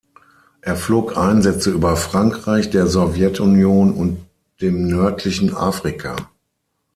Er 0.61 0.77
flog 0.77 1.15
Einsätze 1.15 1.69
über 1.69 1.95
Frankreich, 1.95 2.71
der 2.71 2.87
Sowjetunion 2.87 3.93
und 3.93 4.25
dem 4.59 4.87
nördlichen 4.87 5.53
Afrika. 5.55 6.15